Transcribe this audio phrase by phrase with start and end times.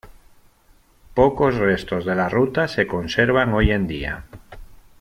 [1.13, 4.25] Pocos restos de la ruta se conservan hoy en día.